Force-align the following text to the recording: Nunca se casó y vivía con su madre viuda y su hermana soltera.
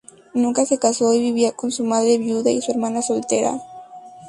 Nunca 0.33 0.65
se 0.65 0.79
casó 0.79 1.13
y 1.13 1.19
vivía 1.19 1.51
con 1.51 1.69
su 1.71 1.83
madre 1.85 2.17
viuda 2.17 2.49
y 2.49 2.59
su 2.59 2.71
hermana 2.71 3.03
soltera. 3.03 3.61